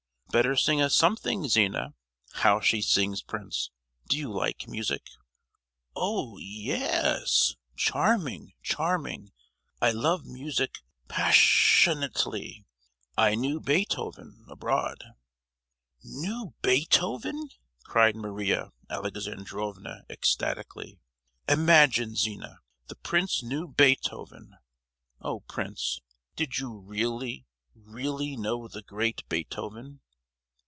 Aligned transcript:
"Better 0.31 0.55
sing 0.55 0.79
us 0.81 0.95
something, 0.95 1.45
Zina. 1.49 1.93
How 2.35 2.61
she 2.61 2.81
sings, 2.81 3.21
prince! 3.21 3.69
Do 4.07 4.17
you 4.17 4.31
like 4.31 4.65
music?" 4.65 5.05
"Oh, 5.93 6.37
ye—yes! 6.37 7.57
charming, 7.75 8.53
charming. 8.63 9.33
I 9.81 9.91
love 9.91 10.23
music 10.23 10.77
pass—sionately. 11.09 12.63
I 13.17 13.35
knew 13.35 13.59
Beethoven, 13.59 14.45
abroad." 14.47 15.03
"Knew 16.01 16.53
Beethoven!" 16.61 17.49
cried 17.83 18.15
Maria 18.15 18.71
Alexandrovna, 18.89 20.05
ecstatically. 20.09 21.01
"Imagine, 21.49 22.15
Zina, 22.15 22.59
the 22.87 22.95
prince 22.95 23.43
knew 23.43 23.67
Beethoven! 23.67 24.55
Oh, 25.19 25.41
prince, 25.41 25.99
did 26.37 26.57
you 26.57 26.77
really, 26.77 27.47
really 27.75 28.37
know 28.37 28.69
the 28.69 28.81
great 28.83 29.27
Beethoven?" 29.27 29.99